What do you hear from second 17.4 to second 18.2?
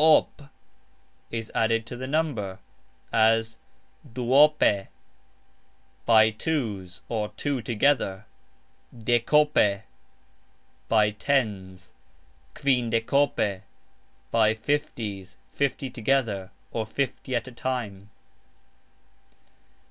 a time.